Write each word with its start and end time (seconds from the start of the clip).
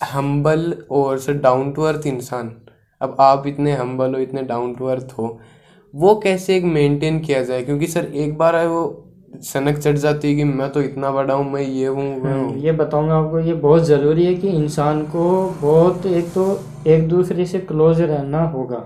Humble 0.00 0.72
और 0.90 1.18
sir 1.18 1.34
down 1.34 1.72
to 1.72 1.82
earth 1.82 2.06
इंसान। 2.06 2.50
अब 3.00 3.16
आप 3.20 3.46
इतने 3.46 3.72
हम्बल 3.72 4.14
हो 4.14 4.20
इतने 4.20 4.42
डाउन 4.42 4.74
टू 4.74 4.86
अर्थ 4.86 5.14
हो 5.18 5.38
वो 5.94 6.14
कैसे 6.14 6.56
एक 6.56 6.64
मेंटेन 6.64 7.18
किया 7.20 7.42
जाए? 7.42 7.62
क्योंकि 7.62 7.86
सर 7.86 8.04
एक 8.04 8.36
बार 8.38 8.56
है 8.56 8.66
वो 8.68 9.02
सनक 9.42 9.78
चढ़ 9.78 9.96
जाती 9.96 10.28
है 10.28 10.34
कि 10.34 10.44
मैं 10.44 10.70
तो 10.72 10.82
इतना 10.82 11.10
बड़ा 11.10 11.34
हूँ 11.34 11.50
मैं 11.52 11.62
ये 11.62 11.86
हूँ 11.86 12.04
मैं 12.22 12.32
हम्म, 12.32 12.58
ये 12.58 12.72
बताऊँगा 12.72 13.14
आपको 13.14 13.38
ये 13.38 13.54
बहुत 13.54 13.82
ज़रूरी 13.82 14.24
है 14.26 14.34
कि 14.34 14.48
इंसान 14.48 15.02
को 15.06 15.24
बहुत 15.62 16.06
एक 16.06 16.28
तो 16.34 16.60
एक 16.86 17.08
दूसरे 17.08 17.46
से 17.46 17.58
क्लोज 17.60 18.00
रहना 18.00 18.42
होगा। 18.42 18.78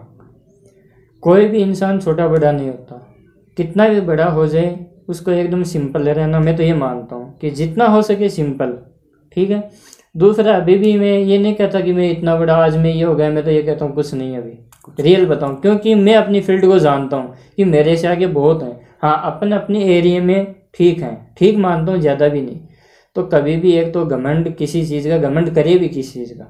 कोई 1.23 1.47
भी 1.47 1.59
इंसान 1.59 2.01
छोटा 2.01 2.29
बड़ा 2.29 2.53
नहीं 2.53 2.69
होता। 2.69 2.97
कितना 3.57 3.89
भी 3.89 4.01
बड़ा 4.01 4.27
हो 4.27 4.47
जाए 4.47 4.87
उसको 5.09 5.31
एकदम 5.31 5.63
सिंपल 5.63 6.09
रहना 6.09 6.41
मैं 6.41 6.57
तो 6.57 6.63
ये 6.63 6.75
मानता 6.75 7.17
हूँ 7.17 7.39
कि 7.39 7.51
जितना 7.51 7.87
हो 7.87 8.03
सके 8.03 8.29
सिंपल 8.29 8.79
ठीक 9.33 9.51
है? 9.51 9.61
दूसरा 10.15 10.55
अभी 10.57 10.75
भी 10.75 10.97
मैं 10.99 11.19
ये 11.19 11.39
नहीं 11.39 11.55
कहता 11.55 11.81
कि 11.81 11.93
मैं 11.93 12.11
इतना 12.11 12.35
बड़ा 12.37 12.55
आज 12.57 12.77
मैं 12.77 12.93
ये 12.93 13.03
हो 13.03 13.15
गया 13.15 13.29
मैं 13.31 13.45
तो 13.45 13.51
ये 13.51 13.63
कहता 13.63 13.85
हूँ 13.85 13.95
कुछ 13.95 14.13
नहीं 14.15 14.37
अभी। 14.37 15.03
रियल 15.03 15.27
बताऊँ 15.27 15.61
क्योंकि 15.61 15.95
मैं 15.95 16.15
अपनी 16.15 16.41
फ़ील्ड 16.41 16.67
को 16.67 16.79
जानता 16.79 17.17
हूँ 17.17 17.35
कि 17.57 17.65
मेरे 17.65 17.97
से 17.97 18.07
आगे 18.09 18.27
बहुत 18.29 18.63
हैं। 18.63 18.81
हाँ 19.03 19.21
अपन 19.27 19.53
अपने 19.53 19.85
एरिए 19.97 20.21
में 20.21 20.55
ठीक 20.75 21.03
हैं 21.03 21.35
ठीक 21.39 21.57
मानता 21.59 21.93
हूँ 21.93 22.01
ज़्यादा 22.01 22.29
भी 22.29 22.41
नहीं। 22.43 22.59
तो 23.17 23.23
कभी 23.25 23.57
भी 23.57 23.73
एक 23.73 23.93
तो 23.95 24.05
घमंड 24.07 24.55
किसी 24.57 24.85
चीज़ 24.87 25.09
का 25.09 25.19
घमंड 25.19 25.55
करे 25.55 25.77
भी 25.79 25.89
किसी 25.89 26.19
चीज़ 26.21 26.33
का। 26.39 26.45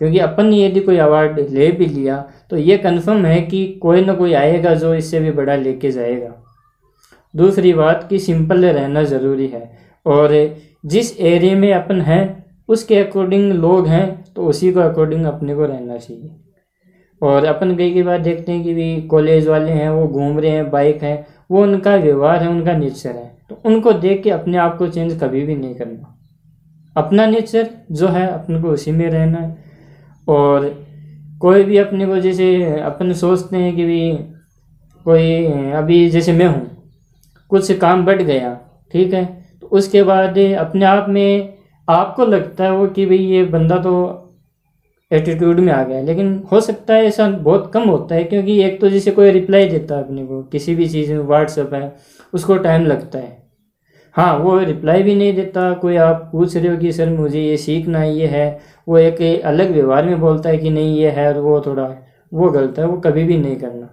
क्योंकि 0.00 0.18
अपन 0.18 0.52
यदि 0.52 0.80
कोई 0.80 0.96
अवार्ड 0.98 1.38
ले 1.50 1.70
भी 1.70 1.86
लिया 1.86 2.16
तो 2.50 2.56
ये 2.56 2.76
कन्फर्म 2.78 3.24
है 3.26 3.40
कि 3.42 3.66
कोई 3.82 4.04
ना 4.04 4.14
कोई 4.14 4.32
आएगा 4.34 4.74
जो 4.74 4.94
इससे 4.94 5.20
भी 5.20 5.30
बड़ा 5.30 5.54
लेके 5.56 5.90
जाएगा। 5.90 6.34
दूसरी 7.34 7.72
बात 7.72 8.06
कि 8.10 8.18
सिंपल 8.18 8.64
रहना 8.66 9.02
ज़रूरी 9.04 9.46
है। 9.46 9.70
और 10.06 10.34
जिस 10.86 11.18
एरिया 11.20 11.56
में 11.56 11.72
अपन 11.72 12.00
हैं 12.00 12.22
उसके 12.68 12.96
अकॉर्डिंग 12.96 13.52
लोग 13.52 13.86
हैं 13.86 14.32
तो 14.34 14.46
उसी 14.46 14.72
को 14.72 14.80
अकॉर्डिंग 14.80 15.24
अपने 15.26 15.54
को 15.54 15.64
रहना 15.64 15.96
चाहिए। 15.96 16.30
और 17.22 17.44
अपन 17.44 17.74
कई 17.76 17.92
कई 17.92 18.02
बार 18.02 18.18
देखते 18.18 18.52
हैं 18.52 18.62
कि 18.64 18.74
भी 18.74 19.00
कॉलेज 19.02 19.46
वाले 19.48 19.70
हैं, 19.70 19.88
वो 19.90 20.06
घूम 20.08 20.38
रहे 20.38 20.50
हैं 20.50 20.70
बाइक 20.70 21.02
हैं, 21.02 21.26
वो 21.50 21.62
उनका 21.62 21.94
व्यवहार 21.96 22.42
है, 22.42 22.48
उनका 22.48 22.72
नेचर 22.72 23.10
है। 23.10 23.36
तो 23.50 23.60
उनको 23.64 23.92
देख 23.94 24.22
के 24.22 24.30
अपने 24.30 24.58
आप 24.58 24.76
को 24.78 24.88
चेंज 24.88 25.18
कभी 25.20 25.40
भी 25.42 25.56
नहीं 25.56 25.74
करना। 25.74 26.14
अपना 26.96 27.26
नेचर 27.26 27.68
जो 27.92 28.08
है, 28.08 28.26
अपने 28.26 28.60
को 28.62 28.68
उसी 28.68 28.92
में 28.92 29.08
रहना 29.10 29.38
है। 29.38 29.56
और 30.28 30.68
कोई 31.40 31.64
भी 31.64 31.76
अपने 31.76 32.06
को 32.06 32.18
जैसे 32.18 32.80
अपन 32.80 33.12
सोचते 33.12 33.56
हैं 33.56 33.74
कि 33.76 33.84
भी 33.84 34.12
कोई, 35.06 35.44
अभी 35.72 36.08
जैसे 36.10 36.32
मैं 36.32 36.46
हूँ, 36.46 36.66
कुछ 37.50 37.72
काम 37.72 38.04
बढ़ 38.06 38.22
गया, 38.22 38.58
ठीक 38.92 39.12
है? 39.14 39.24
तो 39.60 39.66
उसके 39.66 40.02
बाद 40.02 40.38
अपने 40.38 40.84
आप 40.84 41.08
में 41.08 41.57
आपको 41.88 42.24
लगता 42.26 42.64
है 42.64 42.72
वो 42.72 42.86
कि 42.88 43.06
भाई 43.06 43.18
ये 43.18 43.44
बंदा 43.46 43.76
तो 43.82 43.94
एटीट्यूड 45.10 45.60
में 45.60 45.72
आ 45.72 45.82
गया 45.82 46.00
लेकिन 46.02 46.32
हो 46.52 46.60
सकता 46.60 46.94
है 46.94 47.04
ऐसा 47.06 47.28
बहुत 47.28 47.70
कम 47.74 47.88
होता 47.88 48.14
है, 48.14 48.24
क्योंकि 48.24 48.60
एक 48.62 48.80
तो 48.80 48.88
जैसे 48.90 49.10
कोई 49.10 49.30
रिप्लाई 49.30 49.68
देता 49.68 49.94
है 49.94 50.04
अपने 50.04 50.24
को, 50.26 50.42
किसी 50.42 50.74
भी 50.74 50.88
चीज़ 50.88 51.12
में 51.12 51.20
व्हाट्सअप 51.20 51.74
है, 51.74 51.96
उसको 52.32 52.56
टाइम 52.58 52.86
लगता 52.86 53.18
है। 53.18 53.36
हाँ 54.14 54.36
वो 54.38 54.58
रिप्लाई 54.58 55.02
भी 55.02 55.14
नहीं 55.14 55.32
देता, 55.34 55.72
कोई 55.74 55.96
आप 55.98 56.28
पूछ 56.32 56.56
रहे 56.56 56.68
हो 56.68 56.76
कि 56.76 56.92
सर 56.92 57.10
मुझे 57.10 57.40
ये 57.40 57.56
सीखना 57.56 57.98
है, 57.98 58.14
ये 58.14 58.26
है, 58.26 58.58
वो 58.88 58.98
एक 58.98 59.42
अलग 59.44 59.70
व्यवहार 59.72 60.06
में 60.06 60.20
बोलता 60.20 60.48
है 60.50 60.58
कि 60.58 60.70
नहीं, 60.70 60.96
ये 60.98 61.10
है 61.10 61.26
और 61.28 61.40
वो 61.40 61.60
थोड़ा 61.66 61.88
वो 62.32 62.50
गलत 62.50 62.78
है, 62.78 62.86
वो 62.86 62.96
कभी 63.00 63.24
भी 63.24 63.36
नहीं 63.38 63.56
करना। 63.56 63.88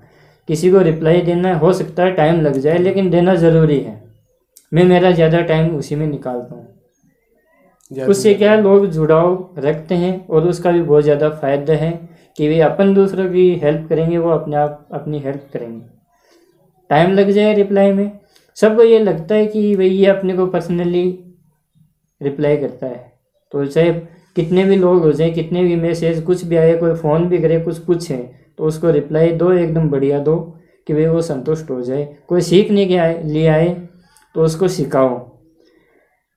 किसी 0.49 0.71
को 0.71 0.79
रिप्लाई 0.81 1.21
देना 1.21 1.53
हो 1.55 1.73
सकता 1.73 2.03
है 2.03 2.11
टाइम 2.11 2.41
लग 2.41 2.57
जाए, 2.57 2.77
लेकिन 2.77 3.09
देना 3.09 3.35
ज़रूरी 3.35 3.79
है। 3.79 4.01
मैं 4.73 4.83
मेरा 4.85 5.11
ज़्यादा 5.11 5.41
टाइम 5.43 5.75
उसी 5.75 5.95
में 5.95 6.07
निकालता 6.07 6.55
हूँ। 6.55 6.64
उससे 7.91 8.33
क्या 8.33 8.52
है 8.52 8.61
लोग 8.61 8.86
जुड़ाव 8.88 9.55
रखते 9.59 9.95
हैं 9.95 10.28
और 10.28 10.47
उसका 10.47 10.72
भी 10.72 10.81
बहुत 10.81 11.03
ज़्यादा 11.03 11.30
फ़ायदा 11.31 11.73
है 11.73 11.91
कि 12.38 12.47
वे 12.50 12.59
अपन 12.61 12.94
दूसरों 12.94 13.28
की 13.30 13.50
हेल्प 13.55 13.88
करेंगे 13.89 14.17
वो 14.17 14.30
अपने 14.30 14.55
आप 14.55 14.88
अपनी 14.94 15.19
हेल्प 15.19 15.50
करेंगे। 15.53 15.86
टाइम 16.89 17.11
लग 17.11 17.30
जाए 17.31 17.53
रिप्लाई 17.53 17.91
में। 17.91 18.12
सबको 18.57 18.84
ये 18.84 19.00
लगता 19.00 19.35
है 19.35 19.46
कि 19.47 19.75
भाई 19.75 19.88
ये 19.88 20.06
अपने 20.07 20.35
को 20.38 20.46
पर्सनली 20.47 21.03
रिप्लाई 22.22 22.57
करता 22.57 22.88
है। 22.88 23.13
तो 23.51 23.66
चाहे 23.66 23.91
कितने 24.35 24.63
भी 24.66 24.75
लोग 24.75 25.03
हो 25.03 25.12
जाए 25.12 25.29
कितने 25.31 25.63
भी 25.63 25.75
मैसेज 25.75 26.22
कुछ 26.23 26.44
भी 26.46 26.56
आए 26.56 26.75
कोई 26.78 26.94
फ़ोन 26.94 27.28
भी 27.29 27.38
करे 27.38 27.59
कुछ 27.59 27.78
पूछे 27.78 28.17
तो 28.57 28.63
उसको 28.63 28.90
रिप्लाई 28.91 29.31
दो 29.34 29.52
एकदम 29.53 29.90
बढ़िया 29.90 30.19
दो 30.19 30.35
कि 30.88 30.94
भाई 30.94 31.06
वो 31.06 31.22
संतुष्ट 31.22 31.69
हो 31.69 31.81
जाए। 31.81 32.07
कोई 32.28 32.41
सीखने 32.41 32.85
के 32.85 32.97
आए 32.97 33.22
लिए 33.23 33.47
आए 33.47 33.69
तो 34.35 34.44
उसको 34.44 34.67
सिखाओ। 34.69 35.17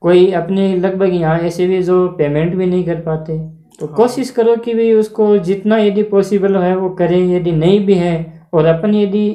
कोई 0.03 0.31
अपने 0.32 0.75
लगभग 0.76 1.14
यहाँ 1.14 1.38
ऐसे 1.38 1.66
भी 1.66 1.82
जो 1.82 2.06
पेमेंट 2.09 2.54
भी 2.54 2.66
नहीं 2.66 2.84
कर 2.84 3.00
पाते। 3.00 3.38
तो 3.81 3.86
हाँ। 3.86 3.94
कोशिश 3.97 4.31
करो 4.31 4.56
कि 4.56 4.75
भाई 4.75 4.92
उसको 4.92 5.36
जितना 5.38 5.78
यदि 5.78 6.03
पॉसिबल 6.03 6.56
है 6.56 6.76
वो 6.76 6.88
करें। 6.91 7.19
यदि 7.28 7.53
नहीं 7.53 7.84
भी 7.86 7.94
है 7.94 8.16
और 8.53 8.66
अपन 8.66 8.94
यदि 8.94 9.28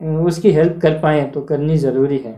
उसकी 0.00 0.50
हेल्प 0.52 0.78
कर 0.82 0.98
पाए 0.98 1.22
तो 1.24 1.40
करनी 1.40 1.76
ज़रूरी 1.78 2.18
है। 2.18 2.32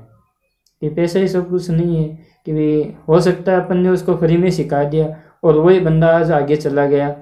कि 0.83 0.89
पैसा 0.89 1.19
ही 1.19 1.29
सब 1.29 1.49
कुछ 1.51 1.71
नहीं 1.71 1.97
है 1.97 2.09
कि 2.47 2.53
भाई 2.53 2.93
हो 3.09 3.21
सकता 3.21 3.53
है 3.53 3.61
अपन 3.61 3.77
ने 3.77 3.89
उसको 3.89 4.15
फ्री 4.17 4.37
में 4.37 4.51
सिखा 4.51 4.83
दिया 4.85 5.07
और 5.45 5.59
वही 5.59 5.81
बंदा 5.81 6.09
आज 6.19 6.31
आगे 6.33 6.57
चला 6.57 6.87
गया 6.87 7.15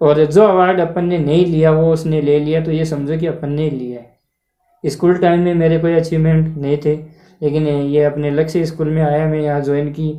और 0.00 0.24
जो 0.24 0.42
अवार्ड 0.42 0.80
अपन 0.80 1.04
ने 1.04 1.18
नहीं 1.18 1.44
लिया 1.46 1.70
वो 1.72 1.92
उसने 1.92 2.20
ले 2.20 2.38
लिया। 2.40 2.60
तो 2.64 2.70
ये 2.70 2.84
समझो 2.84 3.18
कि 3.18 3.26
अपन 3.26 3.52
ने 3.52 3.68
लिया 3.70 4.00
है। 4.00 4.90
स्कूल 4.90 5.16
टाइम 5.18 5.40
में 5.40 5.54
मेरे 5.54 5.78
कोई 5.78 5.94
अचीवमेंट 5.94 6.56
नहीं 6.58 6.76
थे। 6.76 6.96
लेकिन 7.40 7.66
ये 7.66 8.02
अपने 8.04 8.30
लक्ष्य 8.30 8.64
स्कूल 8.66 8.88
में 8.88 9.02
आया 9.02 9.26
मैं 9.26 9.40
यहाँ 9.40 9.60
ज्वाइन 9.62 9.90
की। 9.92 10.12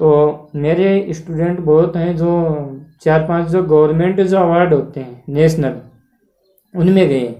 तो 0.00 0.50
मेरे 0.56 1.12
स्टूडेंट 1.12 1.60
बहुत 1.60 1.96
हैं 1.96 2.16
जो 2.16 2.30
चार 3.02 3.26
पाँच 3.28 3.48
जो 3.48 3.62
गवर्नमेंट 3.64 4.20
जो 4.20 4.38
अवार्ड 4.38 4.74
होते 4.74 5.00
हैं 5.00 5.22
नेशनल 5.30 5.80
उनमें 6.74 7.08
गए 7.08 7.34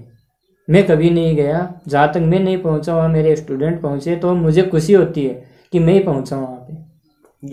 मैं 0.67 0.85
कभी 0.87 1.09
नहीं 1.09 1.35
गया। 1.35 1.67
जहाँ 1.87 2.11
तक 2.13 2.19
मैं 2.21 2.39
नहीं 2.39 2.57
पहुँचा 2.59 2.95
वहाँ 2.95 3.09
मेरे 3.09 3.35
स्टूडेंट 3.35 3.81
पहुँचे 3.81 4.15
तो 4.15 4.33
मुझे 4.35 4.63
खुशी 4.65 4.93
होती 4.93 5.25
है 5.25 5.33
कि 5.73 5.79
मैं 5.79 5.93
ही 5.93 5.99
पहुँचा 6.01 6.35
वहाँ 6.35 6.57
पे। 6.59 6.77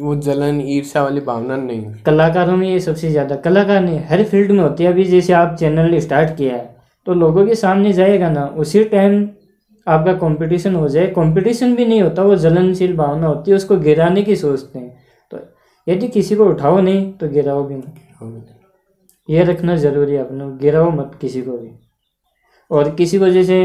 वो 0.03 0.15
जलन 0.17 0.61
ईर्षा 0.63 1.03
वाली 1.03 1.21
भावना 1.23 1.57
नहीं 1.57 1.95
कलाकारों 2.07 2.57
में 2.57 2.69
ये 2.69 2.79
सबसे 2.81 3.11
ज़्यादा 3.11 3.37
कलाकार 3.39 3.81
नहीं 3.81 4.01
हर 4.09 4.23
फ़ील्ड 4.25 4.51
में 4.53 4.61
होती 4.61 4.85
है। 4.85 4.93
अभी 4.93 5.05
जैसे 5.07 5.33
आप 5.35 5.57
चैनल 5.61 5.99
स्टार्ट 6.01 6.37
किया 6.37 6.55
है 6.55 6.75
तो 7.07 7.15
लोगों 7.15 7.47
के 7.47 7.55
सामने 7.57 7.93
जाएगा 7.93 8.31
ना 8.31 8.47
उसी 8.59 8.85
टाइम 8.87 9.25
आपका 9.87 10.13
कंपटीशन 10.19 10.75
हो 10.75 10.89
जाए। 10.89 11.07
कंपटीशन 11.09 11.75
भी 11.77 11.85
नहीं 11.85 12.01
होता 12.03 12.23
वो 12.23 12.37
जलनशील 12.39 12.97
भावना 12.97 13.27
होती 13.27 13.51
है 13.51 13.57
उसको 13.57 13.77
गिराने 13.79 14.23
की 14.23 14.37
सोचते 14.37 14.79
हैं। 14.79 14.97
तो 15.33 15.39
यदि 15.87 16.09
किसी 16.09 16.37
को 16.37 16.45
उठाओ 16.47 16.81
नहीं 16.81 17.13
तो 17.13 17.29
गिराओ 17.29 17.65
भी 17.65 17.77
मत। 17.77 18.53
ये 19.29 19.45
रखना 19.45 19.77
ज़रूरी 19.77 20.13
है 20.13 20.19
अपने 20.19 20.45
गिराओ 20.59 20.91
मत 20.93 21.19
किसी 21.21 21.43
को 21.43 21.57
भी। 21.59 21.71
और 22.71 22.95
किसी 22.95 23.19
को 23.19 23.29
जैसे 23.31 23.59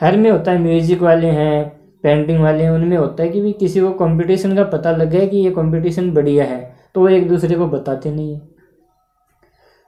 हर 0.00 0.16
में 0.16 0.30
होता 0.30 0.52
है 0.52 0.58
म्यूज़िक 0.60 1.02
वाले 1.02 1.26
हैं 1.28 1.68
पेंटिंग 2.04 2.40
वाले 2.40 2.64
हैं 2.64 2.70
उनमें 2.70 2.96
होता 2.96 3.22
है 3.22 3.28
कि 3.28 3.40
भी 3.40 3.52
किसी 3.60 3.80
को 3.80 3.90
कंपटीशन 3.96 4.54
का 4.56 4.64
पता 4.70 4.90
लग 4.92 5.10
गया 5.10 5.26
कि 5.26 5.36
ये 5.36 5.50
कंपटीशन 5.50 6.10
बढ़िया 6.14 6.44
है 6.44 6.60
तो 6.94 7.00
वो 7.00 7.08
एक 7.08 7.28
दूसरे 7.28 7.56
को 7.56 7.66
बताते 7.68 8.10
नहीं 8.10 8.34
है। 8.34 8.40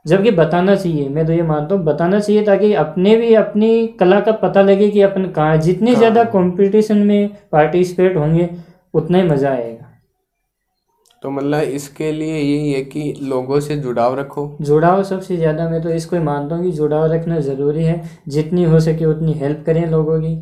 जबकि 0.06 0.30
बताना 0.32 0.74
चाहिए 0.76 1.08
मैं 1.08 1.26
तो 1.26 1.32
ये 1.32 1.42
मानता 1.42 1.74
हूँ 1.74 1.84
बताना 1.84 2.20
चाहिए 2.20 2.44
ताकि 2.44 2.72
अपने 2.74 3.16
भी 3.16 3.32
अपनी 3.34 3.86
कला 4.00 4.20
का 4.20 4.32
पता 4.38 4.62
लगे 4.62 4.88
कि 4.90 5.00
अपन 5.02 5.26
कहाँ 5.30 5.50
हैं। 5.50 5.60
जितनी 5.60 5.94
ज़्यादा 5.94 6.24
कंपटीशन 6.26 6.98
में 6.98 7.28
पार्टिसिपेट 7.52 8.16
होंगे 8.16 8.48
उतना 8.94 9.18
ही 9.18 9.28
मज़ा 9.28 9.50
आएगा। 9.50 9.84
तो 11.22 11.30
मतलब 11.30 11.60
इसके 11.60 12.10
लिए 12.12 12.34
यही 12.34 12.72
है 12.72 12.82
कि 12.84 13.12
लोगों 13.22 13.60
से 13.60 13.76
जुड़ाव 13.76 14.18
रखो। 14.18 14.46
जुड़ाव 14.60 15.02
सबसे 15.02 15.36
ज़्यादा 15.36 15.68
मैं 15.68 15.82
तो 15.82 15.90
इसको 15.90 16.16
ही 16.16 16.22
मानता 16.22 16.56
हूँ 16.56 16.64
कि 16.64 16.72
जुड़ाव 16.72 17.12
रखना 17.12 17.38
ज़रूरी 17.40 17.84
है। 17.84 18.02
जितनी 18.28 18.64
हो 18.64 18.80
सके 18.80 19.04
उतनी 19.04 19.32
हेल्प 19.32 19.62
करें 19.66 19.86
लोगों 19.86 20.20
की। 20.20 20.34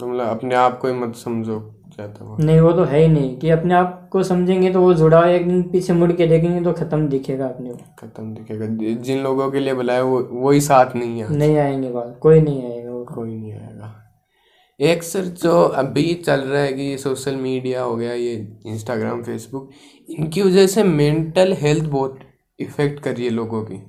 तो 0.00 0.06
मतलब 0.06 0.26
अपने 0.28 0.54
आप 0.54 0.78
को 0.78 0.88
ही 0.88 0.94
मत 0.94 1.14
समझो। 1.16 1.58
ज़्यादा 2.00 2.24
वो 2.24 2.36
नहीं 2.40 2.60
वो 2.60 2.72
तो 2.72 2.84
है 2.84 3.00
ही 3.00 3.08
नहीं 3.08 3.36
कि 3.38 3.50
अपने 3.50 3.74
आप 3.74 4.08
को 4.12 4.22
समझेंगे 4.24 4.70
तो 4.72 4.80
वो 4.80 4.92
जुड़ा 4.94 5.24
एक 5.28 5.46
दिन 5.48 5.62
पीछे 5.70 5.92
मुड़ 5.92 6.10
के 6.12 6.26
देखेंगे 6.26 6.60
तो 6.62 6.72
ख़त्म 6.74 7.08
दिखेगा 7.08 7.46
अपने 7.46 7.70
को। 7.70 7.78
खत्म 7.98 8.34
दिखेगा। 8.34 8.66
जिन 8.96 9.22
लोगों 9.22 9.50
के 9.50 9.60
लिए 9.60 9.74
बुलाया 9.74 10.02
वो 10.04 10.18
वही 10.40 10.60
साथ 10.62 10.96
नहीं 10.96 11.20
है 11.20 11.36
नहीं 11.36 11.56
आएँगे 11.58 11.90
बात 11.90 12.18
कोई 12.22 12.40
नहीं 12.40 12.72
आएगा 12.72 12.90
वो। 12.90 13.04
कोई 13.06 13.34
नहीं 13.34 13.52
आएगा। 13.52 13.96
एक 14.80 15.02
सर 15.02 15.24
जो 15.38 15.52
अभी 15.78 16.12
चल 16.16 16.40
रहा 16.40 16.60
है 16.62 16.72
कि 16.72 16.82
ये 16.82 16.96
सोशल 16.98 17.34
मीडिया 17.36 17.82
हो 17.82 17.96
गया 17.96 18.12
ये 18.12 18.34
इंस्टाग्राम 18.66 19.22
फेसबुक 19.22 19.70
इनकी 20.08 20.42
वजह 20.42 20.66
से 20.66 20.82
मेंटल 20.84 21.52
हेल्थ 21.60 21.84
बहुत 21.86 22.18
इफ़ेक्ट 22.58 23.00
कर 23.00 23.14
रही 23.14 23.24
है 23.24 23.30
लोगों 23.32 23.62
की। 23.62 23.82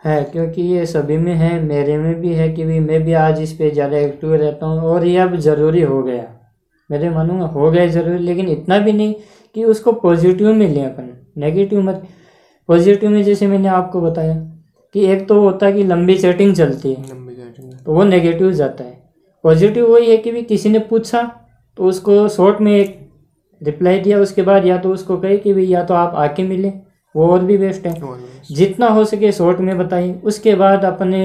है 0.00 0.22
क्योंकि 0.24 0.62
ये 0.62 0.84
सभी 0.86 1.16
में 1.18 1.34
है 1.34 1.60
मेरे 1.62 1.96
में 1.98 2.14
भी 2.20 2.32
है 2.34 2.48
कि 2.52 2.64
भी 2.64 2.78
मैं 2.80 3.02
भी 3.04 3.12
आज 3.20 3.40
इस 3.42 3.52
पे 3.52 3.70
ज़्यादा 3.70 3.98
एक्टिव 3.98 4.34
रहता 4.34 4.66
हूँ 4.66 4.80
और 4.84 5.04
ये 5.06 5.18
अब 5.18 5.36
ज़रूरी 5.40 5.82
हो 5.82 6.02
गया। 6.02 6.32
मेरे 6.90 7.10
मानूँगा 7.10 7.46
हो 7.48 7.70
गया 7.70 7.86
ज़रूर 7.88 8.18
लेकिन 8.20 8.48
इतना 8.48 8.78
भी 8.78 8.92
नहीं 8.92 9.14
कि 9.54 9.64
उसको 9.66 9.92
पॉजिटिव 9.94 10.52
में 10.54 10.68
लें 10.68 10.84
अपन। 10.84 11.08
नेगेटिव 11.38 11.80
मत 11.82 12.06
पॉजिटिव 12.68 13.10
में 13.10 13.22
जैसे 13.24 13.46
मैंने 13.46 13.68
आपको 13.70 14.00
बताया 14.00 14.34
कि 14.94 15.06
एक 15.06 15.26
तो 15.28 15.40
होता 15.40 15.66
है 15.66 15.72
कि 15.72 15.84
लंबी 15.84 16.16
चैटिंग 16.18 16.54
चलती 16.54 16.92
है 16.92 17.02
लंबी 17.04 17.34
चैटिंग 17.34 17.72
तो 17.76 17.92
वो 17.92 18.04
नेगेटिव 18.04 18.52
जाता 18.52 18.84
है। 18.84 18.98
पॉजिटिव 19.44 19.92
वही 19.92 20.10
है 20.10 20.16
कि 20.16 20.32
भी 20.32 20.42
किसी 20.44 20.68
ने 20.68 20.78
पूछा 20.88 21.22
तो 21.78 21.84
उसको 21.84 22.28
शॉर्ट 22.28 22.60
में 22.60 22.72
एक 22.72 22.98
रिप्लाई 23.60 23.98
दिया 24.00 24.18
उसके 24.20 24.42
बाद 24.42 24.66
या 24.66 24.78
तो 24.78 24.92
उसको 24.92 25.16
कहे 25.16 25.36
कि 25.38 25.52
भाई 25.52 25.64
या 25.66 25.84
तो 25.84 25.94
आप 25.94 26.14
आके 26.16 26.42
मिले 26.44 26.72
वो 27.14 27.26
और 27.26 27.44
भी 27.44 27.56
बेस्ट 27.58 27.86
है। 27.86 27.94
जितना 28.50 28.88
हो 28.88 29.04
सके 29.04 29.30
शॉर्ट 29.32 29.60
में 29.60 29.76
बताइए 29.78 30.12
उसके 30.24 30.54
बाद 30.54 30.84
अपने 30.84 31.20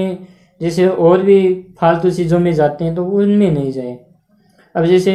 जैसे 0.60 0.86
और 0.88 1.22
भी 1.22 1.42
फालतू 1.80 2.10
चीज़ों 2.10 2.38
में 2.38 2.52
जाते 2.54 2.84
हैं 2.84 2.94
तो 2.94 3.04
उनमें 3.04 3.50
नहीं 3.50 3.72
जाए। 3.72 3.98
अब 4.74 4.84
जैसे 4.84 5.12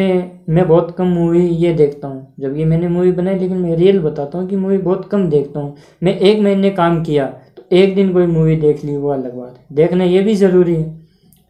मैं 0.50 0.68
बहुत 0.68 0.95
कम 0.98 1.07
मूवी 1.07 1.45
ये 1.48 1.74
देखता 1.74 2.07
हूँ। 2.07 2.33
जबकि 2.39 2.65
मैंने 2.65 2.88
मूवी 2.88 3.12
बनाई 3.12 3.36
लेकिन 3.36 3.57
मैं 3.57 3.75
रियल 3.75 4.00
बताता 4.00 4.38
हूँ 4.38 4.48
कि 4.50 4.56
मूवी 4.56 4.77
बहुत 4.77 5.07
कम 5.09 5.27
देखता 5.30 5.59
हूँ। 5.59 5.75
मैं 6.04 6.13
एक 6.13 6.39
महीने 6.39 6.69
काम 6.71 7.04
किया 7.04 7.25
तो 7.57 7.63
एक 7.71 7.95
दिन 7.95 8.12
कोई 8.13 8.25
मूवी 8.25 8.56
देख 8.56 8.83
ली 8.86 8.95
वो 8.98 9.09
अलग 9.09 9.36
बात 9.36 9.57
है। 9.57 9.75
देखना 9.75 10.04
ये 10.04 10.21
भी 10.24 10.36
ज़रूरी 10.36 10.75
है। 10.75 10.95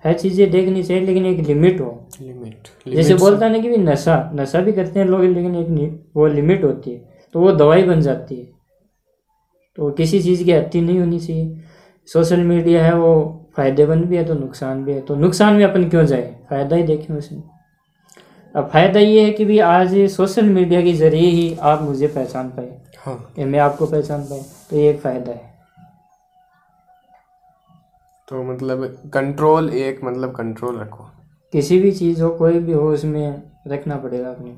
हर 0.04 0.14
चीज़ें 0.14 0.50
देखनी 0.52 0.84
चाहिए 0.84 1.06
लेकिन 1.06 1.26
एक 1.26 1.40
लिमिट 1.48 1.80
हो। 1.82 1.92
लिमिट 2.22 2.68
जैसे 2.88 3.16
बोलता 3.16 3.50
ना 3.50 3.58
कि 3.58 3.70
भी 3.70 3.78
नशा 3.78 4.16
नशा 4.36 4.60
भी 4.62 4.72
करते 4.72 5.00
हैं 5.00 5.08
लोग 5.08 5.24
लेकिन 5.24 5.56
एक 5.56 6.10
वो 6.16 6.28
लिमिट 6.28 6.64
होती 6.64 6.92
है। 6.92 7.02
तो 7.36 7.40
वो 7.40 7.52
दवाई 7.52 7.84
बन 7.84 8.02
जाती 8.02 8.36
है। 8.36 8.46
तो 9.78 9.90
किसी 9.92 10.22
चीज़ 10.22 10.44
की 10.44 10.52
अति 10.52 10.82
नहीं 10.82 11.00
होनी 11.00 11.20
चाहिए। 11.20 11.58
सोशल 12.10 12.40
मीडिया 12.44 12.84
है 12.86 12.94
वो 12.96 13.12
फ़ायदेमंद 13.58 14.06
भी 14.06 14.18
है 14.18 14.24
तो 14.26 14.34
नुकसान 14.34 14.84
भी 14.86 14.94
है। 14.94 15.02
तो 15.02 15.16
नुकसान 15.16 15.56
में 15.56 15.64
अपन 15.66 15.90
क्यों 15.90 16.06
जाए? 16.06 16.36
फ़ायदा 16.50 16.76
ही 16.76 16.84
देखें 16.84 17.14
उसमें। 17.16 17.42
अब 18.56 18.70
फ़ायदा 18.70 19.00
ये 19.00 19.24
है 19.26 19.32
कि 19.34 19.46
भी 19.46 19.58
आज 19.60 19.94
सोशल 20.12 20.46
मीडिया 20.50 20.82
के 20.82 20.94
ज़रिए 20.94 21.30
ही 21.30 21.56
आप 21.62 21.82
मुझे 21.82 22.08
पहचान 22.08 22.50
पाए। 22.50 22.70
हाँ। 23.00 23.46
मैं 23.46 23.60
आपको 23.60 23.86
पहचान 23.86 24.24
पाए 24.24 24.42
तो 24.70 24.78
ये 24.78 24.90
एक 24.90 25.00
फ़ायदा 25.02 25.32
है। 25.32 25.56
तो 28.28 28.44
मतलब 28.44 28.86
कंट्रोल 29.14 29.70
एक 29.70 30.00
मतलब 30.04 30.36
कंट्रोल 30.36 30.80
रखो। 30.80 31.04
किसी 31.54 31.80
भी 31.80 31.92
चीज़ 31.92 32.22
हो 32.22 32.30
कोई 32.30 32.60
भी 32.60 32.72
हो 32.72 32.90
उसमें 32.94 33.42
रखना 33.68 33.96
पड़ेगा 33.98 34.30
अपने 34.30 34.56